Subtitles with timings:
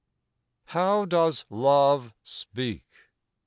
[0.65, 2.87] How does Love speak?